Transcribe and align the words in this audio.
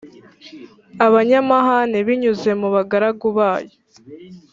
abanyamahane 1.05 1.97
binyuze 2.07 2.49
mu 2.59 2.67
bagaragu 2.75 3.27
bayo 3.37 3.75